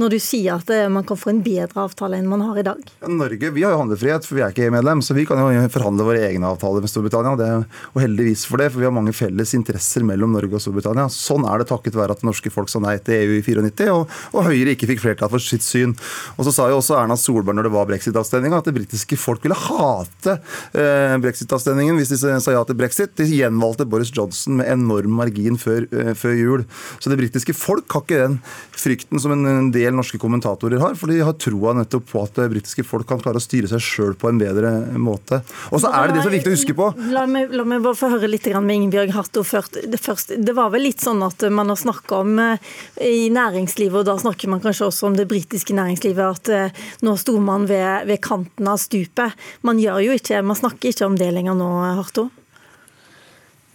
når 0.00 0.16
du 0.16 0.18
sier 0.22 0.56
at 0.56 0.72
man 0.88 1.04
kan 1.04 1.20
få 1.20 1.34
en 1.34 1.44
bedre 1.44 1.84
avtale 1.84 2.16
enn 2.16 2.32
man 2.32 2.48
har 2.48 2.64
i 2.64 2.68
dag? 2.72 2.96
Norge 3.04 3.49
vi 3.54 3.64
har 3.64 3.74
jo 3.74 3.80
handlefrihet, 3.82 4.26
for 4.26 4.38
vi 4.38 4.44
er 4.44 4.52
ikke 4.52 4.66
EU-medlem. 4.66 5.02
Så 5.04 5.16
vi 5.16 5.26
kan 5.28 5.40
jo 5.40 5.66
forhandle 5.72 6.06
våre 6.06 6.22
egne 6.28 6.50
avtaler 6.50 6.84
med 6.84 6.92
Storbritannia. 6.92 7.36
Det, 7.40 7.50
og 7.94 8.02
heldigvis 8.02 8.44
for 8.48 8.62
det, 8.62 8.70
for 8.72 8.82
vi 8.82 8.88
har 8.88 8.94
mange 8.94 9.14
felles 9.16 9.54
interesser 9.56 10.04
mellom 10.06 10.34
Norge 10.36 10.58
og 10.58 10.64
Storbritannia. 10.64 11.08
Sånn 11.12 11.46
er 11.48 11.62
det 11.62 11.68
takket 11.70 11.98
være 11.98 12.16
at 12.16 12.22
det 12.22 12.28
norske 12.28 12.52
folk 12.52 12.70
sa 12.72 12.82
nei 12.82 12.96
til 13.04 13.16
EU 13.18 13.38
i 13.38 13.44
94, 13.44 13.88
og, 13.94 14.16
og 14.34 14.48
Høyre 14.48 14.74
ikke 14.74 14.88
fikk 14.90 15.02
flertall 15.04 15.32
for 15.32 15.44
sitt 15.44 15.64
syn. 15.66 15.94
Og 16.36 16.46
så 16.46 16.54
sa 16.54 16.68
jo 16.70 16.80
også 16.80 16.98
Erna 16.98 17.18
Solberg 17.20 17.58
når 17.58 17.68
det 17.68 17.74
var 17.74 17.88
brexit-avstemninga, 17.90 18.60
at 18.60 18.70
det 18.70 18.76
britiske 18.76 19.18
folk 19.20 19.44
ville 19.46 19.58
hate 19.58 20.36
eh, 20.74 21.16
brexit-avstemningen 21.22 21.98
hvis 22.00 22.14
de 22.14 22.20
sa 22.20 22.54
ja 22.54 22.62
til 22.66 22.78
brexit. 22.78 23.14
De 23.18 23.28
gjenvalgte 23.28 23.88
Boris 23.90 24.12
Johnson 24.14 24.60
med 24.60 24.70
enorm 24.70 25.18
margin 25.20 25.58
før, 25.60 25.86
eh, 25.90 26.12
før 26.18 26.36
jul. 26.36 26.66
Så 26.98 27.12
det 27.12 27.20
britiske 27.20 27.56
folk 27.56 27.90
har 27.96 28.04
ikke 28.06 28.22
den 28.24 28.38
frykten 28.80 29.20
som 29.22 29.34
en 29.34 29.70
del 29.74 29.94
norske 29.96 30.20
kommentatorer 30.20 30.80
har, 30.82 30.96
for 30.98 31.10
de 31.10 31.20
har 31.24 31.36
troa 31.40 31.74
nettopp 31.76 32.08
på 32.10 32.22
at 32.24 32.38
det 32.38 32.50
britiske 32.54 32.84
folk 32.86 33.08
kan 33.08 33.20
klare 33.22 33.39
å 33.40 33.44
styre 33.44 33.70
seg 33.70 33.82
sjøl 33.84 34.14
på 34.20 34.30
en 34.30 34.40
bedre 34.40 34.72
måte. 35.00 35.40
Og 35.70 35.82
så 35.82 35.90
er 35.92 36.08
det 36.08 36.18
det 36.18 36.24
som 36.24 36.32
er 36.32 36.36
viktig 36.38 36.52
å 36.52 36.56
huske 36.56 36.76
på. 36.76 36.88
La 37.14 37.26
meg, 37.30 37.54
la 37.56 37.66
meg 37.68 37.84
bare 37.84 37.98
få 37.98 38.12
høre 38.12 38.30
litt 38.30 38.46
med 38.50 38.76
Ingebjørg 38.76 39.14
Harto 39.16 39.44
først. 39.46 39.80
Det, 39.80 40.54
var 40.56 40.72
vel 40.74 40.86
litt 40.88 41.02
sånn 41.02 41.22
at 41.26 41.44
man 41.52 41.72
har 41.72 41.78
snakka 41.80 42.22
om 42.24 42.38
eh, 42.42 42.72
i 43.06 43.28
næringslivet, 43.32 44.02
og 44.02 44.08
da 44.08 44.16
snakker 44.20 44.52
man 44.52 44.62
kanskje 44.64 44.88
også 44.90 45.10
om 45.10 45.18
det 45.18 45.28
britiske 45.30 45.76
næringslivet, 45.76 46.40
at 46.40 46.52
eh, 46.54 46.82
nå 47.06 47.16
sto 47.20 47.36
man 47.42 47.66
ved, 47.70 48.06
ved 48.10 48.22
kanten 48.24 48.70
av 48.70 48.80
stupet. 48.82 49.38
Man 49.66 49.80
gjør 49.82 50.04
jo 50.08 50.18
ikke, 50.18 50.42
man 50.46 50.58
snakker 50.58 50.92
ikke 50.92 51.08
om 51.08 51.18
det 51.20 51.32
lenger 51.34 51.58
nå, 51.58 51.70
Harto? 52.00 52.30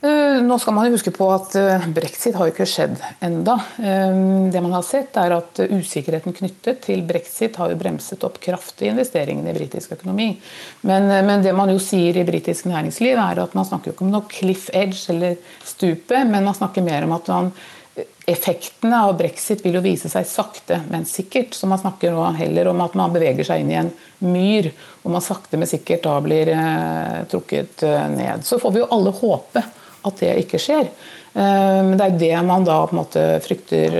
Eh, 0.02 0.42
nå 0.44 0.58
skal 0.60 0.76
man 0.76 0.90
jo 0.90 0.98
huske 0.98 1.12
på 1.16 1.26
at 1.32 1.54
eh, 1.56 1.86
brexit 1.96 2.36
har 2.36 2.50
ikke 2.52 2.68
skjedd 2.68 2.98
enda. 3.24 3.56
Eh, 3.80 4.18
det 4.52 4.62
man 4.62 4.74
har 4.76 4.84
sett 4.86 5.16
er 5.18 5.38
at 5.38 5.62
Usikkerheten 5.64 6.36
knyttet 6.36 6.82
til 6.84 7.04
brexit 7.08 7.56
har 7.62 7.72
jo 7.72 7.78
bremset 7.80 8.26
opp 8.28 8.36
kraftig 8.44 8.90
investeringene 8.92 9.54
i 9.54 9.56
britisk 9.56 9.96
økonomi. 9.96 10.34
Men, 10.84 11.08
men, 11.08 11.46
det 11.46 11.54
man 11.56 11.72
jo 11.72 11.80
sier 11.82 12.20
i 12.20 12.26
britisk 12.28 12.68
næringsliv, 12.70 13.16
er 13.16 13.40
at 13.46 13.56
man 13.56 13.68
snakker 13.68 13.94
ikke 13.94 14.04
om 14.06 14.12
noe 14.12 14.28
cliff 14.30 14.68
edge 14.76 15.00
eller 15.14 15.40
stupet, 15.64 16.28
men 16.28 16.44
man 16.44 16.58
snakker 16.58 16.86
mer 16.86 17.08
om 17.08 17.16
at 17.16 17.32
man, 17.32 17.50
effektene 18.28 19.00
av 19.08 19.14
brexit 19.16 19.64
vil 19.64 19.78
jo 19.78 19.84
vise 19.86 20.12
seg 20.12 20.28
sakte, 20.28 20.82
men 20.92 21.08
sikkert. 21.08 21.56
Så 21.56 21.70
man 21.72 21.80
snakker 21.80 22.12
nå 22.12 22.28
heller 22.36 22.68
om 22.68 22.84
at 22.84 23.00
man 23.00 23.16
beveger 23.16 23.48
seg 23.48 23.64
inn 23.64 23.72
i 23.72 23.80
en 23.80 23.94
myr, 24.28 24.70
og 25.06 25.16
man 25.16 25.24
sakte, 25.24 25.56
men 25.62 25.72
sikkert 25.72 26.04
da 26.04 26.20
blir 26.26 26.52
trukket 27.32 27.86
ned. 28.12 28.44
Så 28.44 28.60
får 28.60 28.76
vi 28.76 28.84
jo 28.84 28.92
alle 28.92 29.16
håpe 29.16 29.64
at 30.06 30.22
det 30.22 30.32
ikke 30.44 30.62
skjer. 30.62 30.88
Eh, 31.36 31.82
men 31.88 31.98
det 32.00 32.08
er 32.08 32.20
det 32.22 32.46
man 32.48 32.68
da 32.68 32.78
på 32.86 32.96
en 32.96 33.02
måte 33.02 33.26
frykter 33.44 34.00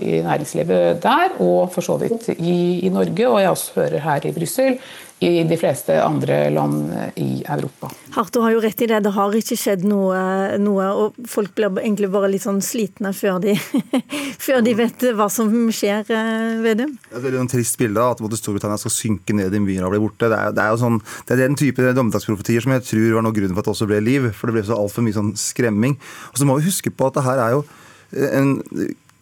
i 0.00 0.20
næringslivet 0.24 1.02
der, 1.04 1.38
og 1.44 1.70
for 1.74 1.84
så 1.84 1.98
vidt 2.00 2.32
i, 2.38 2.82
i 2.86 2.92
Norge, 2.92 3.28
og 3.28 3.40
jeg 3.40 3.54
også 3.54 3.78
hører 3.80 4.04
her 4.06 4.28
i 4.28 4.34
Brussel, 4.36 4.78
i 5.22 5.42
de 5.48 5.56
fleste 5.58 5.94
andre 6.02 6.50
land 6.50 6.90
i 7.20 7.42
Europa. 7.46 7.90
Harto 8.16 8.42
har 8.44 8.54
jo 8.54 8.62
rett 8.64 8.82
i 8.82 8.88
det, 8.90 9.00
det 9.04 9.12
har 9.14 9.36
ikke 9.38 9.56
skjedd 9.58 9.84
noe, 9.88 10.16
noe 10.60 10.88
og 10.98 11.20
folk 11.30 11.54
blir 11.56 11.70
egentlig 11.80 12.10
bare 12.12 12.30
litt 12.32 12.44
sånn 12.44 12.60
slitne 12.64 13.12
før 13.16 13.38
de, 13.42 13.54
før 14.46 14.64
de 14.66 14.74
vet 14.78 15.06
hva 15.16 15.28
som 15.32 15.52
skjer, 15.72 16.04
ved 16.08 16.64
Vedum. 16.66 16.96
Det 17.12 17.22
er 17.30 17.38
et 17.40 17.54
trist 17.54 17.78
bilde 17.80 18.04
at 18.04 18.22
Storbritannia 18.38 18.80
skal 18.80 18.94
synke 18.94 19.36
ned 19.36 19.54
i 19.54 19.62
myra 19.62 19.88
og 19.88 19.94
bli 19.94 20.02
borte. 20.02 20.30
Det 20.32 20.38
er, 20.38 20.56
det 20.56 20.64
er, 20.64 20.74
jo 20.74 20.82
sånn, 20.82 20.98
det 21.28 21.36
er 21.36 21.44
den 21.44 21.58
type 21.60 21.94
dommedagsprofetier 21.96 22.64
som 22.64 22.74
jeg 22.76 22.86
tror 22.90 23.18
var 23.18 23.26
noe 23.28 23.36
grunnen 23.36 23.54
for 23.54 23.62
at 23.62 23.70
det 23.70 23.76
også 23.76 23.90
ble 23.90 24.02
liv. 24.04 24.28
For 24.36 24.50
det 24.50 24.58
ble 24.58 24.66
så 24.66 24.78
altfor 24.78 25.06
mye 25.06 25.16
sånn 25.16 25.32
skremming. 25.38 25.96
Og 26.32 26.40
så 26.40 26.48
må 26.48 26.58
vi 26.58 26.66
huske 26.68 26.92
på 26.92 27.08
at 27.08 27.18
det 27.18 27.26
her 27.28 27.46
er 27.46 27.56
jo 27.56 27.64
en 28.12 28.56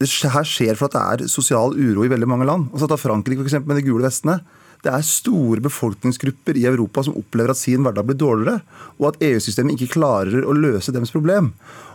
det 0.01 0.31
her 0.33 0.47
skjer 0.47 0.77
for 0.77 0.89
at 0.89 0.95
det 0.95 1.01
er 1.25 1.29
sosial 1.29 1.75
uro 1.77 2.05
i 2.05 2.09
veldig 2.09 2.29
mange 2.29 2.47
land. 2.49 2.71
Altså 2.73 2.89
Ta 2.89 2.97
Frankrike 2.97 3.43
for 3.43 3.49
eksempel, 3.49 3.69
med 3.69 3.81
de 3.81 3.85
gule 3.85 4.07
vestene. 4.07 4.39
Det 4.81 4.89
er 4.89 5.05
store 5.05 5.61
befolkningsgrupper 5.61 6.57
i 6.57 6.65
Europa 6.65 7.03
som 7.05 7.17
opplever 7.19 7.53
at 7.53 7.59
sin 7.59 7.85
hverdag 7.85 8.07
blir 8.07 8.17
dårligere, 8.17 8.63
og 8.97 9.11
at 9.11 9.21
EU-systemet 9.27 9.77
ikke 9.77 9.99
klarer 9.99 10.47
å 10.47 10.57
løse 10.57 10.93
deres 10.95 11.13
problem. 11.13 11.51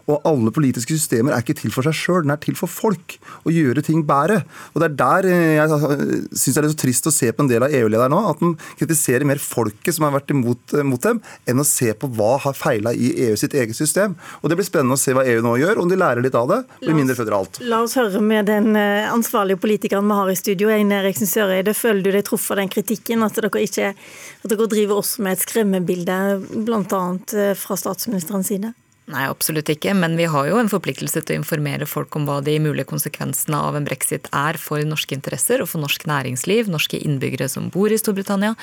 Og 0.07 0.23
alle 0.29 0.53
politiske 0.55 0.95
systemer 0.95 1.35
er 1.35 1.43
ikke 1.43 1.57
til 1.59 1.73
for 1.75 1.87
seg 1.87 1.97
sjøl, 1.99 2.23
den 2.27 2.35
er 2.35 2.41
til 2.43 2.57
for 2.59 2.71
folk. 2.71 3.17
Å 3.47 3.53
gjøre 3.53 3.83
ting 3.87 4.05
bedre. 4.07 4.43
Og 4.75 4.83
det 4.83 4.91
er 4.91 4.99
der 5.01 5.31
eh, 5.31 5.57
jeg 5.59 6.23
syns 6.33 6.57
det 6.57 6.63
er 6.63 6.71
så 6.73 6.81
trist 6.81 7.11
å 7.11 7.15
se 7.15 7.33
på 7.33 7.45
en 7.45 7.51
del 7.51 7.67
av 7.67 7.75
EU-lederne 7.75 8.15
nå, 8.15 8.23
at 8.31 8.43
de 8.43 8.53
kritiserer 8.79 9.27
mer 9.29 9.41
folket 9.43 9.97
som 9.97 10.07
har 10.07 10.15
vært 10.17 10.33
imot 10.35 10.77
mot 10.87 11.03
dem, 11.03 11.21
enn 11.49 11.63
å 11.63 11.67
se 11.67 11.93
på 11.99 12.09
hva 12.17 12.37
har 12.43 12.57
feila 12.57 12.93
i 12.95 13.11
EU 13.27 13.37
sitt 13.39 13.55
eget 13.57 13.77
system. 13.79 14.17
Og 14.43 14.51
det 14.51 14.59
blir 14.59 14.69
spennende 14.69 14.97
å 14.97 15.01
se 15.01 15.15
hva 15.17 15.25
EU 15.27 15.43
nå 15.45 15.57
gjør, 15.61 15.83
om 15.83 15.91
de 15.91 15.99
lærer 15.99 16.25
litt 16.25 16.39
av 16.39 16.49
det. 16.51 16.61
Blir 16.83 16.99
mindre 16.99 17.17
føderalt. 17.19 17.61
La 17.67 17.83
oss 17.85 17.97
høre 17.99 18.23
med 18.25 18.49
den 18.51 18.79
eh, 18.79 19.09
ansvarlige 19.11 19.61
politikeren 19.63 20.07
vi 20.07 20.21
har 20.21 20.33
i 20.33 20.39
studio, 20.39 20.73
Eine 20.73 21.01
Eriksen 21.03 21.31
Søreide. 21.31 21.77
Føler 21.77 22.07
du 22.07 22.13
deg 22.15 22.27
truffet 22.29 22.57
av 22.57 22.63
den 22.63 22.73
kritikken, 22.73 23.27
at 23.27 23.39
dere, 23.39 23.53
ikke, 23.67 23.93
at 23.93 24.51
dere 24.53 24.71
driver 24.73 25.03
også 25.03 25.27
med 25.27 25.37
et 25.37 25.47
skremmebilde, 25.47 26.19
bl.a. 26.67 27.05
Eh, 27.37 27.55
fra 27.59 27.79
statsministerens 27.81 28.53
side? 28.53 28.75
Nei, 29.07 29.23
absolutt 29.31 29.69
ikke. 29.71 29.93
Men 29.95 30.17
vi 30.19 30.25
har 30.27 30.49
jo 30.49 30.57
en 30.59 30.71
forpliktelse 30.71 31.21
til 31.23 31.37
å 31.37 31.41
informere 31.41 31.87
folk 31.87 32.17
om 32.19 32.25
hva 32.27 32.41
de 32.43 32.57
mulige 32.63 32.89
konsekvensene 32.91 33.59
av 33.69 33.79
en 33.79 33.87
brexit 33.87 34.27
er 34.35 34.59
for 34.59 34.83
norske 34.83 35.15
interesser 35.15 35.63
og 35.63 35.71
for 35.71 35.83
norsk 35.85 36.09
næringsliv, 36.11 36.67
norske 36.73 36.99
innbyggere 36.99 37.47
som 37.51 37.69
bor 37.71 37.95
i 37.95 38.01
Storbritannia, 38.01 38.57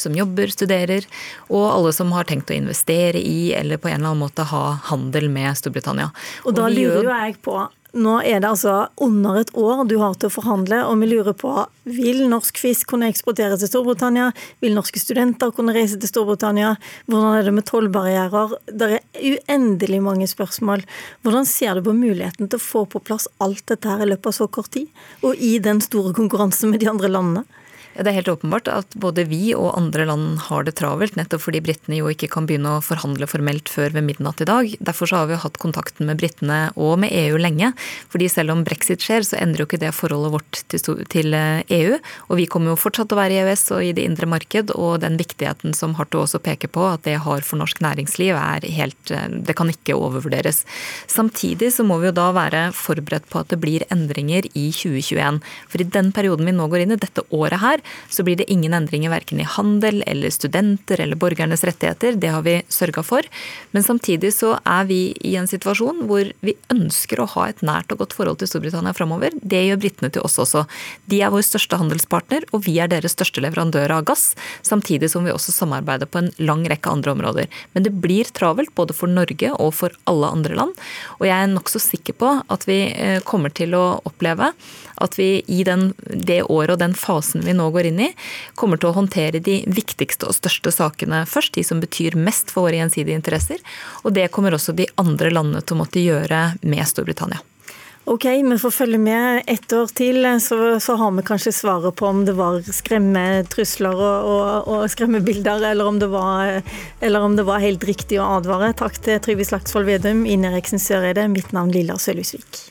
som 0.00 0.16
jobber, 0.16 0.48
studerer, 0.54 1.04
og 1.52 1.66
alle 1.68 1.92
som 1.96 2.14
har 2.16 2.28
tenkt 2.30 2.48
å 2.48 2.56
investere 2.56 3.20
i 3.20 3.52
eller 3.56 3.80
på 3.80 3.90
en 3.90 3.98
eller 3.98 4.14
annen 4.14 4.24
måte 4.24 4.48
ha 4.48 4.64
handel 4.88 5.28
med 5.32 5.60
Storbritannia. 5.60 6.08
Og 6.48 6.56
da 6.56 6.70
lurer 6.72 7.04
jo 7.04 7.12
jeg 7.12 7.36
på 7.44 7.58
nå 7.96 8.20
er 8.22 8.40
det 8.42 8.48
altså 8.50 8.74
under 9.02 9.40
et 9.40 9.50
år 9.58 9.84
du 9.90 9.96
har 10.00 10.14
til 10.14 10.30
å 10.30 10.34
forhandle, 10.34 10.82
og 10.86 11.00
vi 11.02 11.08
lurer 11.10 11.36
på 11.36 11.52
vil 11.90 12.22
norsk 12.30 12.58
fisk 12.60 12.92
kunne 12.92 13.08
eksportere 13.10 13.56
til 13.58 13.70
Storbritannia? 13.70 14.30
Vil 14.62 14.76
norske 14.76 15.00
studenter 15.02 15.52
kunne 15.56 15.74
reise 15.74 15.98
til 16.00 16.10
Storbritannia? 16.10 16.74
Hvordan 17.10 17.38
er 17.38 17.48
det 17.48 17.54
med 17.56 17.66
tollbarrierer? 17.70 18.54
Det 18.70 18.90
er 18.98 19.24
uendelig 19.32 20.02
mange 20.04 20.28
spørsmål. 20.30 20.84
Hvordan 21.24 21.48
ser 21.48 21.78
du 21.78 21.88
på 21.88 21.96
muligheten 21.96 22.50
til 22.50 22.60
å 22.60 22.66
få 22.66 22.84
på 22.90 23.02
plass 23.02 23.28
alt 23.42 23.64
dette 23.70 23.90
her 23.90 24.04
i 24.04 24.10
løpet 24.12 24.30
av 24.30 24.38
så 24.38 24.50
kort 24.52 24.70
tid? 24.76 24.90
Og 25.26 25.40
i 25.40 25.56
den 25.62 25.82
store 25.84 26.14
konkurransen 26.16 26.70
med 26.70 26.84
de 26.84 26.92
andre 26.92 27.10
landene? 27.10 27.59
Det 27.90 28.06
er 28.06 28.14
helt 28.20 28.30
åpenbart 28.30 28.68
at 28.70 28.94
både 29.02 29.24
vi 29.26 29.50
og 29.58 29.74
andre 29.74 30.04
land 30.06 30.38
har 30.46 30.62
det 30.64 30.76
travelt, 30.78 31.16
nettopp 31.18 31.42
fordi 31.42 31.60
britene 31.64 31.98
jo 31.98 32.10
ikke 32.12 32.28
kan 32.30 32.46
begynne 32.46 32.76
å 32.76 32.84
forhandle 32.84 33.26
formelt 33.28 33.68
før 33.68 33.90
ved 33.96 34.06
midnatt 34.06 34.40
i 34.44 34.46
dag. 34.48 34.70
Derfor 34.78 35.10
så 35.10 35.18
har 35.18 35.26
vi 35.26 35.34
jo 35.34 35.40
hatt 35.42 35.58
kontakten 35.60 36.06
med 36.06 36.20
britene 36.20 36.60
og 36.78 37.00
med 37.02 37.10
EU 37.10 37.40
lenge. 37.40 37.72
fordi 38.08 38.28
selv 38.28 38.52
om 38.54 38.62
brexit 38.64 39.02
skjer, 39.02 39.26
så 39.26 39.36
endrer 39.40 39.64
jo 39.64 39.66
ikke 39.66 39.80
det 39.82 39.92
forholdet 39.94 40.32
vårt 40.32 40.60
til 41.10 41.34
EU. 41.34 41.98
Og 42.28 42.38
vi 42.38 42.46
kommer 42.46 42.72
jo 42.72 42.78
fortsatt 42.80 43.12
å 43.12 43.18
være 43.18 43.34
i 43.34 43.40
EØS 43.42 43.66
og 43.74 43.84
i 43.84 43.92
det 43.96 44.06
indre 44.06 44.26
marked, 44.30 44.70
og 44.70 45.00
den 45.02 45.18
viktigheten 45.18 45.74
som 45.74 45.94
Harto 45.98 46.22
også 46.22 46.40
peker 46.42 46.70
på 46.70 46.86
at 46.86 47.04
det 47.08 47.18
har 47.26 47.42
for 47.42 47.60
norsk 47.60 47.82
næringsliv, 47.82 48.38
er 48.38 48.66
helt 48.70 49.12
Det 49.50 49.56
kan 49.58 49.68
ikke 49.70 49.98
overvurderes. 49.98 50.62
Samtidig 51.10 51.72
så 51.74 51.84
må 51.84 51.98
vi 51.98 52.10
jo 52.10 52.16
da 52.16 52.30
være 52.36 52.70
forberedt 52.76 53.28
på 53.30 53.42
at 53.42 53.50
det 53.50 53.60
blir 53.60 53.84
endringer 53.90 54.46
i 54.54 54.70
2021. 54.70 55.40
For 55.68 55.82
i 55.82 55.90
den 55.98 56.12
perioden 56.14 56.46
vi 56.46 56.54
nå 56.54 56.68
går 56.70 56.84
inn 56.84 56.94
i, 56.94 57.00
dette 57.00 57.26
året 57.34 57.60
her, 57.60 57.79
så 58.08 58.24
blir 58.26 58.38
det 58.40 58.48
ingen 58.52 58.74
endringer 58.76 59.12
verken 59.12 59.40
i 59.40 59.48
handel 59.48 60.02
eller 60.06 60.32
studenter 60.34 61.00
eller 61.00 61.18
borgernes 61.20 61.64
rettigheter. 61.66 62.18
Det 62.20 62.32
har 62.32 62.44
vi 62.46 62.60
sørga 62.68 63.04
for. 63.06 63.26
Men 63.70 63.86
samtidig 63.86 64.32
så 64.36 64.56
er 64.64 64.86
vi 64.90 65.00
i 65.26 65.36
en 65.40 65.48
situasjon 65.50 66.04
hvor 66.10 66.30
vi 66.44 66.56
ønsker 66.72 67.20
å 67.22 67.28
ha 67.34 67.48
et 67.50 67.62
nært 67.66 67.92
og 67.92 68.02
godt 68.02 68.16
forhold 68.16 68.40
til 68.40 68.50
Storbritannia 68.50 68.94
framover. 68.96 69.34
Det 69.42 69.62
gjør 69.66 69.80
britene 69.82 70.12
til 70.12 70.24
oss 70.26 70.38
også. 70.42 70.64
De 71.10 71.20
er 71.22 71.32
vår 71.32 71.44
største 71.46 71.78
handelspartner, 71.80 72.46
og 72.54 72.64
vi 72.66 72.78
er 72.82 72.90
deres 72.90 73.16
største 73.16 73.42
leverandør 73.44 73.96
av 73.98 74.06
gass. 74.10 74.30
Samtidig 74.66 75.10
som 75.12 75.26
vi 75.26 75.34
også 75.34 75.54
samarbeider 75.54 76.10
på 76.10 76.22
en 76.22 76.32
lang 76.42 76.64
rekke 76.70 76.92
andre 76.92 77.14
områder. 77.16 77.50
Men 77.74 77.86
det 77.86 77.94
blir 78.02 78.30
travelt 78.36 78.74
både 78.78 78.96
for 78.96 79.10
Norge 79.10 79.52
og 79.56 79.74
for 79.76 79.94
alle 80.10 80.30
andre 80.30 80.58
land. 80.58 80.76
Og 81.18 81.26
jeg 81.28 81.36
er 81.36 81.50
nokså 81.52 81.82
sikker 81.82 82.16
på 82.20 82.34
at 82.50 82.66
vi 82.68 82.82
eh, 82.90 83.18
kommer 83.26 83.52
til 83.54 83.74
å 83.78 84.00
oppleve 84.08 84.52
at 85.00 85.16
vi 85.18 85.40
i 85.48 85.62
den, 85.64 85.90
det 86.06 86.42
året 86.42 86.74
og 86.74 86.82
den 86.82 86.94
fasen 86.98 87.44
vi 87.46 87.54
nå 87.56 87.69
går 87.74 87.90
inn 87.90 88.00
i, 88.06 88.10
kommer 88.58 88.80
til 88.80 88.90
å 88.90 88.96
håndtere 88.96 89.42
de 89.44 89.60
viktigste 89.70 90.28
og 90.30 90.36
største 90.36 90.72
sakene 90.74 91.24
først. 91.28 91.54
De 91.56 91.66
som 91.66 91.82
betyr 91.82 92.18
mest 92.18 92.52
for 92.54 92.68
våre 92.68 92.80
gjensidige 92.80 93.18
interesser. 93.18 93.62
Og 94.04 94.14
det 94.16 94.30
kommer 94.34 94.56
også 94.56 94.76
de 94.76 94.88
andre 95.00 95.32
landene 95.34 95.62
til 95.64 95.76
å 95.78 95.82
måtte 95.84 96.02
gjøre 96.02 96.44
med 96.62 96.86
Storbritannia. 96.88 97.42
Ok, 98.04 98.24
vi 98.24 98.58
får 98.58 98.70
følge 98.70 98.98
med 98.98 99.42
ett 99.46 99.72
år 99.72 99.86
til, 99.86 100.24
så, 100.40 100.80
så, 100.80 100.96
har 100.96 101.12
vi 101.12 101.22
kanskje 101.22 101.52
svaret 101.52 101.94
på 101.94 102.06
om 102.08 102.24
det 102.24 102.32
var 102.32 102.62
skremmetrusler 102.64 103.92
og, 103.92 104.30
og, 104.32 104.72
og 104.72 104.86
skremmebilder, 104.90 105.62
eller 105.70 105.86
om, 105.86 106.00
var, 106.10 106.62
eller 107.00 107.28
om, 107.28 107.36
det 107.36 107.44
var, 107.46 107.60
helt 107.60 107.84
riktig 107.84 108.18
å 108.18 108.26
advare. 108.40 108.72
Takk 108.74 108.98
til 109.04 109.20
Trygve 109.22 109.46
Slagsvold 109.52 109.92
Vedum, 109.92 110.24
Ine 110.26 110.50
Reksen 110.56 110.80
Søreide. 110.82 111.28
Mitt 111.28 111.52
navn 111.54 111.70
Lilla 111.76 112.00
Sølhusvik. 112.00 112.64